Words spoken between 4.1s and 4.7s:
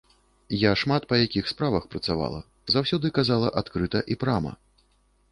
і прама.